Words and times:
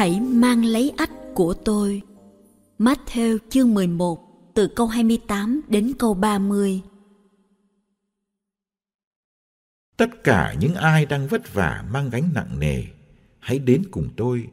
Hãy 0.00 0.20
mang 0.20 0.64
lấy 0.64 0.92
ách 0.96 1.10
của 1.34 1.54
tôi. 1.64 2.02
Matthew 2.78 3.38
chương 3.50 3.74
11 3.74 4.18
từ 4.54 4.68
câu 4.76 4.86
28 4.86 5.60
đến 5.68 5.92
câu 5.98 6.14
30. 6.14 6.80
Tất 9.96 10.24
cả 10.24 10.54
những 10.60 10.74
ai 10.74 11.06
đang 11.06 11.26
vất 11.26 11.54
vả 11.54 11.84
mang 11.90 12.10
gánh 12.10 12.30
nặng 12.34 12.58
nề, 12.58 12.84
hãy 13.38 13.58
đến 13.58 13.82
cùng 13.90 14.08
tôi, 14.16 14.46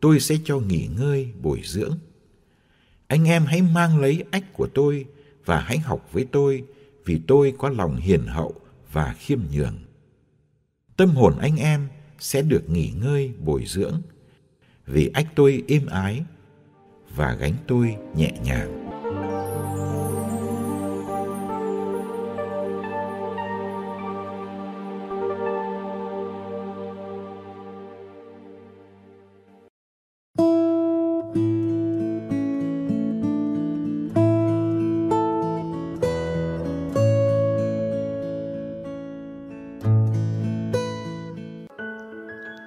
tôi 0.00 0.20
sẽ 0.20 0.36
cho 0.44 0.58
nghỉ 0.58 0.88
ngơi, 0.98 1.32
bồi 1.42 1.60
dưỡng. 1.64 1.98
Anh 3.06 3.24
em 3.24 3.44
hãy 3.44 3.62
mang 3.62 3.98
lấy 4.00 4.24
ách 4.30 4.52
của 4.52 4.66
tôi 4.74 5.06
và 5.44 5.60
hãy 5.60 5.78
học 5.78 6.08
với 6.12 6.26
tôi, 6.32 6.64
vì 7.04 7.20
tôi 7.26 7.54
có 7.58 7.68
lòng 7.68 7.96
hiền 7.96 8.26
hậu 8.26 8.54
và 8.92 9.14
khiêm 9.18 9.40
nhường. 9.52 9.78
Tâm 10.96 11.08
hồn 11.08 11.38
anh 11.38 11.56
em 11.56 11.88
sẽ 12.18 12.42
được 12.42 12.70
nghỉ 12.70 12.90
ngơi, 12.90 13.32
bồi 13.44 13.64
dưỡng, 13.66 14.02
vì 14.86 15.10
ách 15.14 15.26
tôi 15.34 15.62
êm 15.68 15.86
ái 15.86 16.22
và 17.16 17.36
gánh 17.40 17.54
tôi 17.66 17.96
nhẹ 18.14 18.32
nhàng. 18.44 18.78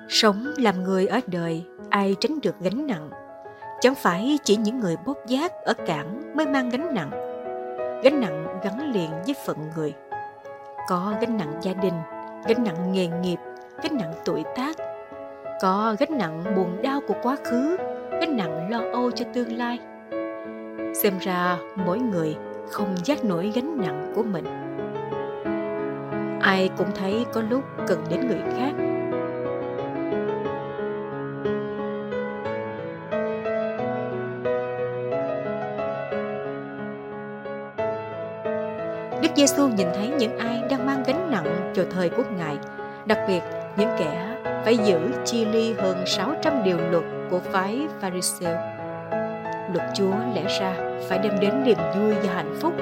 Sống 0.10 0.54
làm 0.58 0.84
người 0.84 1.08
ở 1.08 1.20
đời, 1.28 1.64
ai 1.96 2.16
tránh 2.20 2.40
được 2.42 2.56
gánh 2.60 2.88
nặng. 2.88 3.10
Chẳng 3.82 3.96
phải 3.96 4.40
chỉ 4.44 4.56
những 4.56 4.80
người 4.80 4.98
bốc 5.06 5.18
giác 5.28 5.52
ở 5.66 5.74
cảng 5.86 6.36
mới 6.36 6.46
mang 6.46 6.70
gánh 6.70 6.94
nặng. 6.94 7.10
Gánh 8.04 8.20
nặng 8.22 8.60
gắn 8.64 8.92
liền 8.94 9.10
với 9.26 9.36
phận 9.46 9.58
người. 9.76 9.94
Có 10.88 11.14
gánh 11.22 11.38
nặng 11.38 11.54
gia 11.62 11.74
đình, 11.74 11.94
gánh 12.48 12.64
nặng 12.64 12.92
nghề 12.92 13.08
nghiệp, 13.08 13.38
gánh 13.84 13.98
nặng 13.98 14.14
tuổi 14.26 14.44
tác. 14.56 14.78
Có 15.62 15.96
gánh 16.00 16.18
nặng 16.18 16.44
buồn 16.56 16.82
đau 16.82 17.02
của 17.08 17.16
quá 17.24 17.36
khứ, 17.44 17.78
gánh 18.12 18.38
nặng 18.38 18.70
lo 18.70 18.80
âu 18.94 19.12
cho 19.12 19.26
tương 19.34 19.58
lai. 19.58 19.80
Xem 21.04 21.14
ra 21.20 21.58
mỗi 21.76 22.00
người 22.00 22.36
không 22.72 22.96
giác 23.04 23.26
nổi 23.26 23.52
gánh 23.56 23.78
nặng 23.78 24.14
của 24.16 24.24
mình. 24.24 24.46
Ai 26.42 26.70
cũng 26.78 26.92
thấy 26.96 27.26
có 27.34 27.42
lúc 27.50 27.64
cần 27.88 28.04
đến 28.10 28.28
người 28.28 28.42
khác 28.58 28.95
Giêsu 39.36 39.68
nhìn 39.68 39.88
thấy 39.96 40.12
những 40.20 40.38
ai 40.38 40.64
đang 40.70 40.86
mang 40.86 41.04
gánh 41.08 41.32
nặng 41.32 41.72
cho 41.76 41.86
thời 41.92 42.10
của 42.10 42.24
Ngài, 42.38 42.58
đặc 43.06 43.20
biệt 43.28 43.42
những 43.78 43.90
kẻ 44.00 44.38
phải 44.66 44.78
giữ 44.78 45.00
chi 45.26 45.46
ly 45.46 45.74
hơn 45.74 46.04
600 46.06 46.64
điều 46.64 46.78
luật 46.92 47.04
của 47.30 47.40
phái 47.40 47.88
Pharisee. 48.02 48.76
Luật 49.74 49.90
Chúa 49.96 50.14
lẽ 50.36 50.44
ra 50.60 51.00
phải 51.10 51.18
đem 51.18 51.40
đến 51.40 51.64
niềm 51.64 51.78
vui 51.96 52.14
và 52.14 52.34
hạnh 52.34 52.56
phúc 52.62 52.74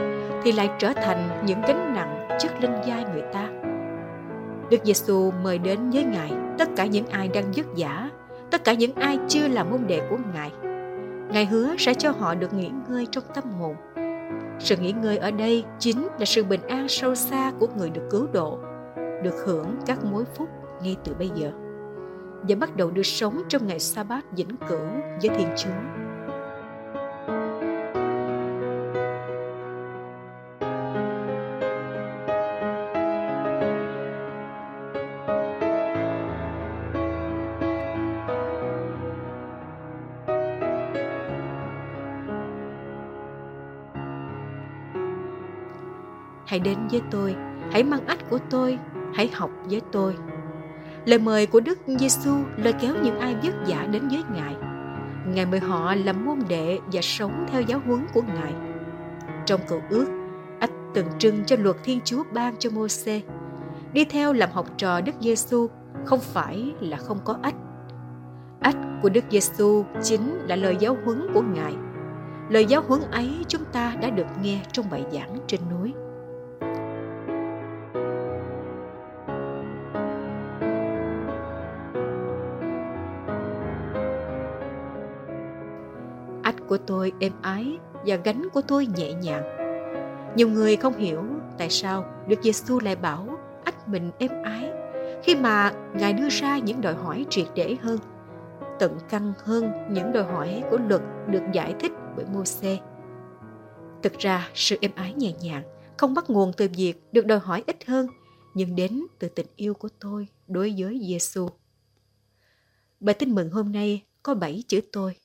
thì 0.43 0.51
lại 0.51 0.69
trở 0.79 0.93
thành 0.93 1.29
những 1.45 1.61
gánh 1.67 1.93
nặng 1.95 2.27
chất 2.39 2.51
lên 2.61 2.71
vai 2.87 3.05
người 3.13 3.23
ta. 3.33 3.49
Đức 4.69 4.77
Giêsu 4.83 5.31
mời 5.43 5.57
đến 5.57 5.89
với 5.89 6.03
Ngài 6.03 6.31
tất 6.57 6.69
cả 6.75 6.85
những 6.85 7.07
ai 7.07 7.27
đang 7.27 7.51
vất 7.55 7.65
vả, 7.77 8.09
tất 8.51 8.63
cả 8.63 8.73
những 8.73 8.95
ai 8.95 9.19
chưa 9.27 9.47
là 9.47 9.63
môn 9.63 9.79
đệ 9.87 10.01
của 10.09 10.17
Ngài. 10.33 10.51
Ngài 11.31 11.45
hứa 11.45 11.75
sẽ 11.77 11.93
cho 11.93 12.11
họ 12.11 12.35
được 12.35 12.53
nghỉ 12.53 12.69
ngơi 12.89 13.07
trong 13.11 13.23
tâm 13.35 13.43
hồn 13.43 13.75
sự 14.59 14.75
nghỉ 14.77 14.91
ngơi 14.91 15.17
ở 15.17 15.31
đây 15.31 15.63
chính 15.79 16.07
là 16.19 16.25
sự 16.25 16.43
bình 16.43 16.61
an 16.67 16.87
sâu 16.87 17.15
xa 17.15 17.51
của 17.59 17.67
người 17.77 17.89
được 17.89 18.07
cứu 18.11 18.27
độ, 18.33 18.59
được 19.23 19.35
hưởng 19.45 19.75
các 19.85 20.03
mối 20.03 20.23
phúc 20.35 20.49
ngay 20.83 20.97
từ 21.03 21.13
bây 21.13 21.29
giờ 21.35 21.51
và 22.49 22.55
bắt 22.55 22.75
đầu 22.75 22.91
được 22.91 23.05
sống 23.05 23.41
trong 23.49 23.67
ngày 23.67 23.79
sa 23.79 24.03
bát 24.03 24.25
vĩnh 24.31 24.55
cửu 24.69 24.87
với 25.21 25.29
Thiên 25.37 25.47
Chúa. 25.57 25.69
Hãy 46.53 46.59
đến 46.59 46.77
với 46.91 47.01
tôi, 47.11 47.35
hãy 47.71 47.83
mang 47.83 48.05
ách 48.05 48.29
của 48.29 48.39
tôi, 48.49 48.79
hãy 49.13 49.29
học 49.33 49.49
với 49.65 49.81
tôi. 49.91 50.15
Lời 51.05 51.19
mời 51.19 51.45
của 51.45 51.59
Đức 51.59 51.79
Giêsu 51.87 52.31
lôi 52.57 52.73
kéo 52.73 52.95
những 53.03 53.19
ai 53.19 53.35
vất 53.43 53.53
vả 53.67 53.87
đến 53.91 54.07
với 54.07 54.23
Ngài. 54.33 54.55
Ngài 55.27 55.45
mời 55.45 55.59
họ 55.59 55.95
làm 55.95 56.25
môn 56.25 56.39
đệ 56.49 56.79
và 56.91 57.01
sống 57.01 57.45
theo 57.51 57.61
giáo 57.61 57.81
huấn 57.85 58.05
của 58.13 58.21
Ngài. 58.21 58.53
Trong 59.45 59.61
cầu 59.67 59.81
ước, 59.89 60.05
ách 60.59 60.71
tượng 60.93 61.07
trưng 61.19 61.45
cho 61.45 61.55
luật 61.59 61.75
Thiên 61.83 61.99
Chúa 62.05 62.23
ban 62.33 62.55
cho 62.59 62.69
Môse. 62.69 63.21
Đi 63.93 64.05
theo 64.05 64.33
làm 64.33 64.49
học 64.51 64.67
trò 64.77 65.01
Đức 65.01 65.15
Giêsu 65.19 65.67
không 66.05 66.19
phải 66.19 66.73
là 66.79 66.97
không 66.97 67.19
có 67.25 67.37
ách. 67.41 67.55
Ách 68.59 68.77
của 69.01 69.09
Đức 69.09 69.23
Giêsu 69.29 69.85
chính 70.03 70.39
là 70.47 70.55
lời 70.55 70.77
giáo 70.79 70.97
huấn 71.05 71.27
của 71.33 71.41
Ngài. 71.41 71.73
Lời 72.49 72.65
giáo 72.65 72.81
huấn 72.87 73.01
ấy 73.11 73.45
chúng 73.47 73.63
ta 73.71 73.95
đã 74.01 74.09
được 74.09 74.27
nghe 74.41 74.61
trong 74.71 74.85
bài 74.89 75.03
giảng 75.11 75.37
trên 75.47 75.59
núi. 75.71 75.82
Của 86.73 86.77
tôi 86.87 87.11
êm 87.19 87.33
ái 87.41 87.77
và 88.05 88.15
gánh 88.15 88.49
của 88.53 88.61
tôi 88.67 88.87
nhẹ 88.95 89.13
nhàng. 89.13 89.43
Nhiều 90.35 90.49
người 90.49 90.75
không 90.75 90.97
hiểu 90.97 91.23
tại 91.57 91.69
sao 91.69 92.05
Đức 92.27 92.39
Giêsu 92.43 92.79
lại 92.79 92.95
bảo 92.95 93.37
ách 93.65 93.87
mình 93.87 94.11
êm 94.17 94.31
ái 94.43 94.71
khi 95.23 95.35
mà 95.35 95.73
Ngài 95.93 96.13
đưa 96.13 96.29
ra 96.29 96.57
những 96.57 96.81
đòi 96.81 96.93
hỏi 96.93 97.25
triệt 97.29 97.47
để 97.55 97.75
hơn, 97.81 97.99
tận 98.79 98.97
căn 99.09 99.33
hơn 99.37 99.71
những 99.89 100.11
đòi 100.11 100.23
hỏi 100.23 100.63
của 100.71 100.77
luật 100.87 101.01
được 101.27 101.41
giải 101.53 101.75
thích 101.79 101.91
bởi 102.15 102.25
Môse. 102.25 102.77
Thực 104.03 104.13
ra, 104.19 104.49
sự 104.53 104.77
êm 104.81 104.91
ái 104.95 105.13
nhẹ 105.13 105.33
nhàng 105.41 105.63
không 105.97 106.13
bắt 106.13 106.29
nguồn 106.29 106.51
từ 106.57 106.67
việc 106.77 106.93
được 107.11 107.25
đòi 107.25 107.39
hỏi 107.39 107.63
ít 107.67 107.85
hơn, 107.85 108.07
nhưng 108.53 108.75
đến 108.75 109.03
từ 109.19 109.29
tình 109.29 109.47
yêu 109.55 109.73
của 109.73 109.89
tôi 109.99 110.27
đối 110.47 110.73
với 110.77 111.01
Giêsu. 111.07 111.49
Bài 112.99 113.15
tin 113.19 113.35
mừng 113.35 113.49
hôm 113.49 113.71
nay 113.71 114.03
có 114.23 114.33
bảy 114.33 114.63
chữ 114.67 114.81
tôi. 114.91 115.15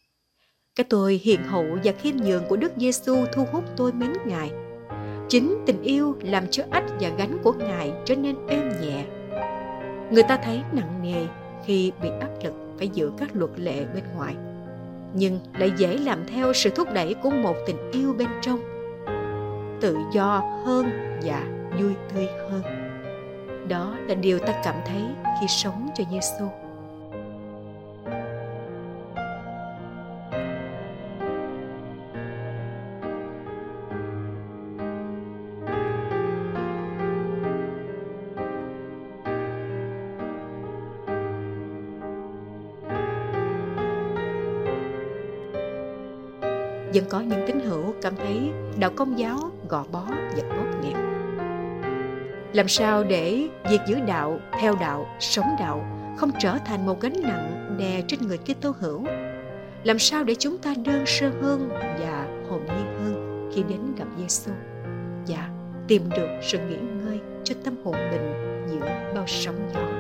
Cái 0.78 0.84
tôi 0.90 1.20
hiền 1.22 1.42
hậu 1.44 1.66
và 1.84 1.92
khiêm 1.92 2.16
nhường 2.16 2.44
của 2.48 2.56
Đức 2.56 2.72
Giêsu 2.76 3.16
thu 3.32 3.44
hút 3.52 3.64
tôi 3.76 3.92
mến 3.92 4.12
Ngài. 4.26 4.50
Chính 5.28 5.62
tình 5.66 5.82
yêu 5.82 6.16
làm 6.22 6.44
cho 6.50 6.64
ách 6.70 6.84
và 7.00 7.08
gánh 7.19 7.38
của 7.42 7.52
Ngài 7.52 7.92
trở 8.04 8.16
nên 8.16 8.36
êm 8.48 8.72
nhẹ. 8.82 9.04
Người 10.10 10.22
ta 10.22 10.36
thấy 10.36 10.60
nặng 10.72 11.00
nề 11.02 11.26
khi 11.66 11.92
bị 12.02 12.08
áp 12.20 12.30
lực 12.44 12.52
phải 12.78 12.88
giữ 12.88 13.12
các 13.19 13.28
luật 13.32 13.50
lệ 13.56 13.84
bên 13.94 14.04
ngoài, 14.16 14.34
nhưng 15.14 15.38
lại 15.58 15.72
dễ 15.76 15.96
làm 15.96 16.26
theo 16.26 16.52
sự 16.52 16.70
thúc 16.70 16.88
đẩy 16.94 17.14
của 17.14 17.30
một 17.30 17.54
tình 17.66 17.90
yêu 17.92 18.14
bên 18.19 18.28
trong 18.42 18.60
tự 19.80 19.96
do 20.12 20.62
hơn 20.64 20.90
và 21.22 21.42
vui 21.80 21.92
tươi 22.14 22.26
hơn 22.50 22.62
đó 23.69 23.94
là 24.06 24.14
điều 24.14 24.38
ta 24.38 24.62
cảm 24.64 24.75
thấy 24.86 25.02
khi 25.40 25.46
sống 25.48 25.88
cho 25.94 26.04
Giêsu. 26.10 26.68
Vẫn 47.00 47.11
có 47.11 47.21
những 47.21 47.45
tín 47.47 47.61
hữu 47.61 47.95
cảm 48.03 48.17
thấy 48.17 48.50
đạo 48.79 48.91
công 48.97 49.19
giáo 49.19 49.39
gò 49.69 49.85
bó 49.93 50.05
và 50.09 50.43
bóp 50.49 50.81
nghẹt 50.83 50.97
làm 52.53 52.69
sao 52.69 53.05
để 53.05 53.49
việc 53.71 53.81
giữ 53.87 54.00
đạo, 54.06 54.41
theo 54.61 54.75
đạo, 54.81 55.17
sống 55.21 55.47
đạo 55.59 55.87
không 56.17 56.31
trở 56.39 56.59
thành 56.67 56.87
một 56.87 57.00
gánh 57.00 57.23
nặng 57.23 57.77
đè 57.79 58.03
trên 58.09 58.21
người 58.27 58.39
Kitô 58.39 58.75
hữu? 58.81 59.05
Làm 59.85 59.99
sao 59.99 60.25
để 60.25 60.35
chúng 60.39 60.59
ta 60.59 60.75
đơn 60.85 61.06
sơ 61.06 61.31
hơn 61.43 61.69
và 61.73 62.27
hồn 62.50 62.61
nhiên 62.67 62.99
hơn 62.99 63.50
khi 63.55 63.62
đến 63.62 63.81
gặp 63.99 64.06
Giêsu 64.19 64.53
và 65.27 65.50
tìm 65.89 66.03
được 66.11 66.41
sự 66.43 66.59
nghỉ 66.59 66.77
ngơi 66.77 67.21
cho 67.45 67.55
tâm 67.65 67.75
hồn 67.85 67.95
mình 67.95 68.33
giữa 68.71 69.12
bao 69.15 69.25
sóng 69.27 69.71
gió? 69.75 69.98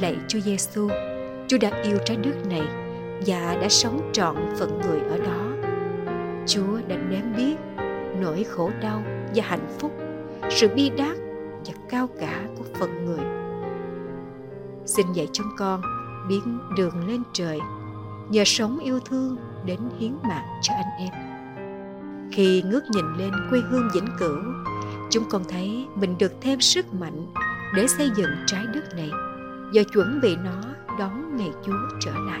Lạy 0.00 0.16
Chúa 0.28 0.40
Giêsu, 0.40 0.88
Chúa 1.48 1.58
đã 1.60 1.82
yêu 1.82 1.98
trái 2.04 2.16
đất 2.16 2.46
này 2.50 2.62
và 3.26 3.56
đã 3.62 3.68
sống 3.68 4.10
trọn 4.12 4.36
phận 4.58 4.80
người 4.80 5.00
ở 5.00 5.18
đó. 5.18 5.68
Chúa 6.46 6.78
đã 6.88 6.96
nếm 6.96 7.36
biết 7.36 7.56
nỗi 8.20 8.44
khổ 8.44 8.70
đau 8.82 9.02
và 9.34 9.44
hạnh 9.46 9.76
phúc, 9.78 9.92
sự 10.50 10.68
bi 10.68 10.90
đát 10.96 11.16
và 11.66 11.72
cao 11.88 12.08
cả 12.20 12.42
của 12.58 12.64
phận 12.78 13.04
người. 13.04 13.24
Xin 14.86 15.12
dạy 15.12 15.28
chúng 15.32 15.46
con 15.58 15.82
biến 16.28 16.58
đường 16.76 17.08
lên 17.08 17.22
trời, 17.32 17.58
nhờ 18.30 18.42
sống 18.46 18.78
yêu 18.78 19.00
thương 19.00 19.36
đến 19.64 19.78
hiến 19.98 20.12
mạng 20.22 20.46
cho 20.62 20.74
anh 20.74 20.98
em. 20.98 21.12
Khi 22.32 22.62
ngước 22.62 22.82
nhìn 22.90 23.04
lên 23.18 23.30
quê 23.50 23.60
hương 23.70 23.88
vĩnh 23.94 24.08
cửu, 24.18 24.38
chúng 25.10 25.24
con 25.30 25.42
thấy 25.48 25.86
mình 25.94 26.18
được 26.18 26.32
thêm 26.40 26.60
sức 26.60 26.94
mạnh 26.94 27.26
để 27.76 27.86
xây 27.86 28.10
dựng 28.16 28.30
trái 28.46 28.64
đất 28.74 28.94
này 28.96 29.10
và 29.74 29.82
chuẩn 29.92 30.20
bị 30.20 30.36
nó 30.36 30.62
đón 30.98 31.36
ngày 31.36 31.50
Chúa 31.66 31.72
trở 32.00 32.12
lại. 32.12 32.40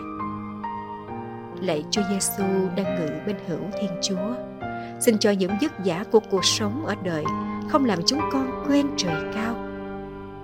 Lạy 1.62 1.84
Chúa 1.90 2.02
Giêsu 2.10 2.44
đang 2.76 2.94
ngự 2.94 3.10
bên 3.26 3.36
hữu 3.46 3.60
Thiên 3.80 3.90
Chúa, 4.02 4.34
xin 5.00 5.18
cho 5.18 5.30
những 5.30 5.52
vất 5.62 5.72
vả 5.84 6.04
của 6.10 6.20
cuộc 6.30 6.44
sống 6.44 6.86
ở 6.86 6.94
đời 7.04 7.24
không 7.68 7.84
làm 7.84 7.98
chúng 8.06 8.20
con 8.32 8.64
quên 8.66 8.86
trời 8.96 9.22
cao 9.34 9.54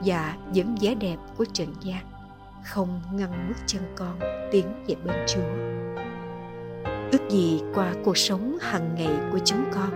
và 0.05 0.35
những 0.53 0.75
vẻ 0.81 0.95
đẹp 0.95 1.17
của 1.37 1.45
trần 1.53 1.69
gian 1.81 2.05
không 2.65 3.01
ngăn 3.13 3.49
bước 3.49 3.63
chân 3.67 3.83
con 3.97 4.19
tiến 4.53 4.67
về 4.87 4.95
bên 5.05 5.17
Chúa. 5.27 5.77
Ước 7.13 7.31
gì 7.31 7.61
qua 7.75 7.93
cuộc 8.05 8.17
sống 8.17 8.59
hàng 8.61 8.95
ngày 8.95 9.15
của 9.33 9.39
chúng 9.45 9.65
con, 9.75 9.91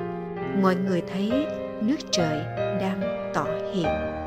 mọi 0.62 0.76
người 0.76 1.02
thấy 1.12 1.46
nước 1.80 1.96
trời 2.10 2.44
đang 2.80 3.30
tỏ 3.34 3.46
hiện 3.74 4.19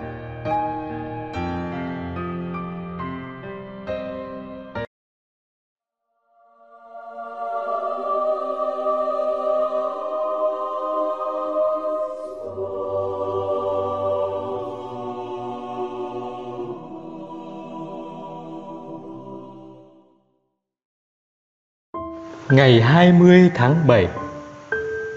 Ngày 22.55 22.81
20 22.81 23.51
tháng 23.55 23.75
7 23.87 24.07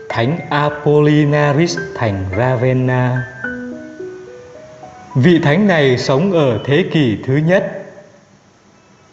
Thánh 0.08 0.38
Apollinaris 0.50 1.78
thành 1.96 2.24
Ravenna. 2.38 3.22
Vị 5.14 5.38
thánh 5.42 5.68
này 5.68 5.98
sống 5.98 6.32
ở 6.32 6.58
thế 6.64 6.84
kỷ 6.92 7.16
thứ 7.26 7.36
nhất. 7.36 7.84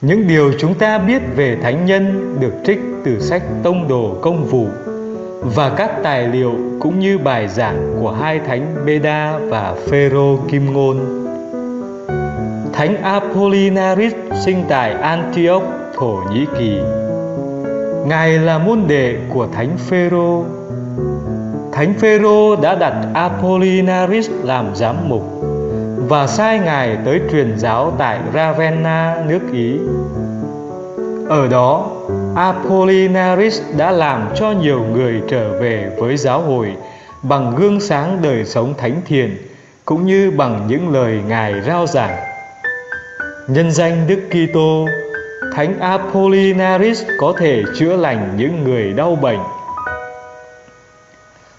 Những 0.01 0.27
điều 0.27 0.53
chúng 0.59 0.75
ta 0.75 0.97
biết 0.97 1.21
về 1.35 1.57
thánh 1.61 1.85
nhân 1.85 2.35
được 2.39 2.53
trích 2.65 2.79
từ 3.05 3.19
sách 3.19 3.41
Tông 3.63 3.87
Đồ 3.87 4.17
Công 4.21 4.45
Vụ 4.45 4.67
và 5.39 5.69
các 5.69 5.91
tài 6.03 6.27
liệu 6.27 6.53
cũng 6.79 6.99
như 6.99 7.17
bài 7.17 7.47
giảng 7.47 7.95
của 8.01 8.11
hai 8.11 8.39
thánh 8.39 8.85
Beda 8.85 9.37
và 9.37 9.75
Phêrô 9.89 10.39
Kim 10.51 10.73
Ngôn. 10.73 10.99
Thánh 12.73 13.01
Apollinaris 13.01 14.13
sinh 14.45 14.65
tại 14.69 14.93
Antioch, 14.93 15.63
Thổ 15.95 16.23
Nhĩ 16.31 16.45
Kỳ. 16.59 16.79
Ngài 18.05 18.39
là 18.39 18.57
môn 18.57 18.83
đệ 18.87 19.15
của 19.33 19.47
Thánh 19.47 19.77
Phêrô. 19.77 20.45
Thánh 21.71 21.93
Phêrô 21.99 22.55
đã 22.55 22.75
đặt 22.75 22.93
Apollinaris 23.13 24.29
làm 24.43 24.75
giám 24.75 25.09
mục 25.09 25.23
và 26.07 26.27
sai 26.27 26.59
ngài 26.59 26.97
tới 27.05 27.21
truyền 27.31 27.57
giáo 27.57 27.93
tại 27.97 28.19
Ravenna, 28.33 29.23
nước 29.27 29.39
Ý. 29.53 29.77
Ở 31.29 31.47
đó, 31.47 31.91
Apollinaris 32.35 33.61
đã 33.77 33.91
làm 33.91 34.29
cho 34.35 34.51
nhiều 34.51 34.85
người 34.93 35.21
trở 35.29 35.59
về 35.59 35.91
với 35.97 36.17
giáo 36.17 36.41
hội 36.41 36.73
bằng 37.21 37.55
gương 37.57 37.79
sáng 37.79 38.17
đời 38.21 38.45
sống 38.45 38.73
thánh 38.77 39.01
thiện 39.05 39.37
cũng 39.85 40.05
như 40.05 40.31
bằng 40.31 40.67
những 40.67 40.89
lời 40.89 41.19
ngài 41.27 41.61
rao 41.61 41.87
giảng. 41.87 42.17
Nhân 43.47 43.71
danh 43.71 44.07
Đức 44.07 44.19
Kitô 44.29 44.87
Thánh 45.55 45.79
Apollinaris 45.79 47.03
có 47.19 47.33
thể 47.39 47.63
chữa 47.79 47.95
lành 47.95 48.33
những 48.37 48.63
người 48.63 48.93
đau 48.93 49.15
bệnh. 49.15 49.39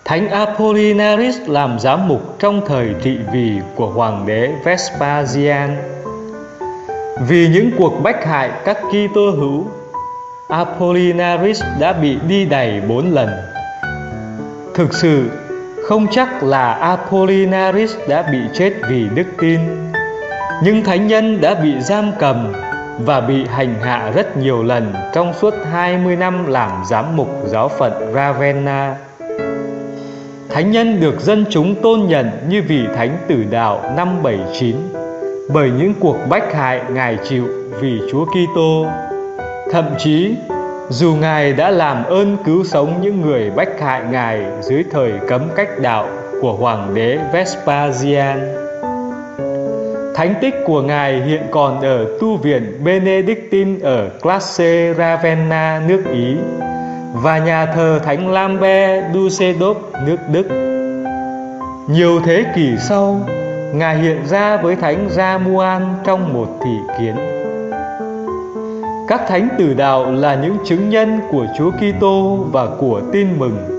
Thánh 0.04 0.28
Apollinaris 0.28 1.36
làm 1.46 1.78
giám 1.78 2.08
mục 2.08 2.36
trong 2.38 2.60
thời 2.66 2.94
trị 3.02 3.18
vì 3.32 3.52
của 3.76 3.86
hoàng 3.86 4.26
đế 4.26 4.52
Vespasian. 4.64 5.76
Vì 7.28 7.48
những 7.48 7.70
cuộc 7.78 8.02
bách 8.02 8.24
hại 8.24 8.50
các 8.64 8.78
Kitô 8.88 9.30
hữu, 9.30 9.66
Apollinaris 10.48 11.62
đã 11.80 11.92
bị 11.92 12.16
đi 12.28 12.44
đày 12.44 12.80
bốn 12.88 13.12
lần. 13.12 13.28
Thực 14.74 14.94
sự, 14.94 15.30
không 15.88 16.06
chắc 16.10 16.42
là 16.42 16.72
Apollinaris 16.72 17.96
đã 18.08 18.22
bị 18.32 18.38
chết 18.54 18.72
vì 18.90 19.06
đức 19.14 19.26
tin, 19.38 19.60
nhưng 20.64 20.84
thánh 20.84 21.06
nhân 21.06 21.40
đã 21.40 21.54
bị 21.54 21.80
giam 21.80 22.12
cầm 22.18 22.63
và 22.98 23.20
bị 23.20 23.46
hành 23.46 23.74
hạ 23.80 24.10
rất 24.14 24.36
nhiều 24.36 24.62
lần 24.62 24.94
trong 25.14 25.32
suốt 25.34 25.54
20 25.72 26.16
năm 26.16 26.46
làm 26.46 26.70
giám 26.90 27.16
mục 27.16 27.28
giáo 27.46 27.68
phận 27.68 28.12
Ravenna. 28.14 28.96
Thánh 30.50 30.70
nhân 30.70 31.00
được 31.00 31.20
dân 31.20 31.44
chúng 31.50 31.74
tôn 31.82 32.00
nhận 32.00 32.30
như 32.48 32.62
vị 32.62 32.86
thánh 32.96 33.18
tử 33.28 33.44
đạo 33.50 33.92
năm 33.96 34.22
79 34.22 34.76
bởi 35.52 35.70
những 35.70 35.94
cuộc 36.00 36.16
bách 36.28 36.54
hại 36.54 36.80
Ngài 36.90 37.18
chịu 37.28 37.48
vì 37.80 38.00
Chúa 38.10 38.24
Kitô. 38.24 38.86
Thậm 39.72 39.84
chí, 39.98 40.34
dù 40.90 41.14
Ngài 41.16 41.52
đã 41.52 41.70
làm 41.70 42.04
ơn 42.04 42.36
cứu 42.44 42.64
sống 42.64 42.98
những 43.02 43.20
người 43.20 43.50
bách 43.50 43.80
hại 43.80 44.02
Ngài 44.10 44.44
dưới 44.60 44.84
thời 44.90 45.12
cấm 45.28 45.42
cách 45.56 45.68
đạo 45.82 46.08
của 46.40 46.52
Hoàng 46.52 46.94
đế 46.94 47.18
Vespasian, 47.32 48.63
Thánh 50.14 50.34
tích 50.40 50.54
của 50.66 50.82
Ngài 50.82 51.22
hiện 51.22 51.42
còn 51.50 51.80
ở 51.80 52.06
tu 52.20 52.36
viện 52.36 52.80
Benedictine 52.84 53.80
ở 53.82 54.08
Classe 54.22 54.94
Ravenna, 54.98 55.82
nước 55.88 56.02
Ý 56.12 56.36
và 57.12 57.38
nhà 57.38 57.66
thờ 57.66 58.00
Thánh 58.04 58.32
Lambert 58.32 59.04
Dusseldorf, 59.14 59.74
nước 60.06 60.16
Đức. 60.32 60.46
Nhiều 61.90 62.20
thế 62.24 62.44
kỷ 62.54 62.68
sau, 62.88 63.20
Ngài 63.74 63.96
hiện 63.98 64.26
ra 64.26 64.56
với 64.56 64.76
Thánh 64.76 65.08
Ramuan 65.10 65.82
trong 66.04 66.32
một 66.34 66.58
thị 66.64 66.76
kiến. 66.98 67.14
Các 69.08 69.20
thánh 69.28 69.48
tử 69.58 69.74
đạo 69.74 70.12
là 70.12 70.34
những 70.34 70.56
chứng 70.64 70.90
nhân 70.90 71.20
của 71.30 71.46
Chúa 71.58 71.70
Kitô 71.70 72.46
và 72.52 72.66
của 72.78 73.00
tin 73.12 73.28
mừng. 73.38 73.73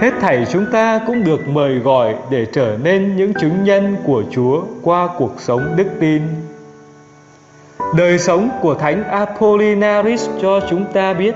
Hết 0.00 0.10
thảy 0.20 0.46
chúng 0.52 0.66
ta 0.72 1.00
cũng 1.06 1.24
được 1.24 1.48
mời 1.48 1.78
gọi 1.78 2.14
để 2.30 2.46
trở 2.52 2.76
nên 2.82 3.16
những 3.16 3.34
chứng 3.34 3.64
nhân 3.64 3.96
của 4.06 4.22
Chúa 4.30 4.62
qua 4.82 5.08
cuộc 5.18 5.34
sống 5.38 5.76
đức 5.76 5.86
tin. 6.00 6.22
Đời 7.96 8.18
sống 8.18 8.50
của 8.62 8.74
Thánh 8.74 9.04
Apollinaris 9.04 10.28
cho 10.42 10.60
chúng 10.70 10.84
ta 10.92 11.14
biết, 11.14 11.34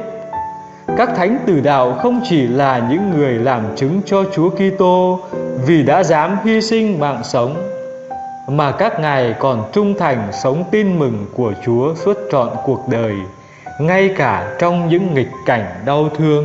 các 0.97 1.11
thánh 1.17 1.39
tử 1.47 1.61
đạo 1.61 1.99
không 2.03 2.21
chỉ 2.29 2.47
là 2.47 2.89
những 2.91 3.11
người 3.11 3.33
làm 3.33 3.63
chứng 3.77 4.01
cho 4.07 4.25
Chúa 4.35 4.51
Kitô 4.51 5.21
vì 5.67 5.83
đã 5.83 6.03
dám 6.03 6.37
hy 6.45 6.61
sinh 6.61 7.01
mạng 7.01 7.21
sống, 7.25 7.57
mà 8.49 8.73
các 8.73 9.01
ngài 9.01 9.35
còn 9.39 9.71
trung 9.73 9.95
thành 9.99 10.29
sống 10.43 10.65
tin 10.71 10.99
mừng 10.99 11.27
của 11.35 11.53
Chúa 11.65 11.95
suốt 11.95 12.17
trọn 12.33 12.49
cuộc 12.65 12.89
đời, 12.89 13.15
ngay 13.81 14.15
cả 14.17 14.57
trong 14.59 14.89
những 14.89 15.15
nghịch 15.15 15.31
cảnh 15.47 15.67
đau 15.87 16.09
thương 16.19 16.45